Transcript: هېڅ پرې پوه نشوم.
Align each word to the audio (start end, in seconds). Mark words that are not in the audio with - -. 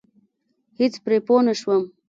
هېڅ 0.79 0.93
پرې 1.03 1.17
پوه 1.25 1.41
نشوم. 1.47 1.83